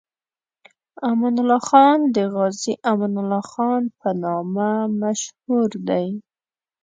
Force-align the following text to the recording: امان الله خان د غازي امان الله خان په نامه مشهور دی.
امان 1.09 1.35
الله 1.41 1.61
خان 1.69 1.97
د 2.15 2.17
غازي 2.33 2.73
امان 2.91 3.13
الله 3.21 3.43
خان 3.51 3.83
په 3.99 4.09
نامه 4.23 4.71
مشهور 5.01 5.69
دی. 5.89 6.07